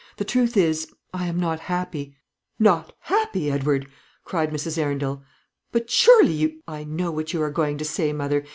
[0.17, 2.15] The truth is, I am not happy."
[2.57, 3.85] "Not happy, Edward!"
[4.25, 4.79] cried Mrs.
[4.79, 5.21] Arundel;
[5.71, 8.43] "but surely you?" "I know what you are going to say, mother.